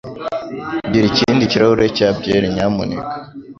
Gira 0.91 1.05
ikindi 1.11 1.49
kirahure 1.51 1.85
cya 1.97 2.09
byeri, 2.17 2.45
nyamuneka. 2.55 3.15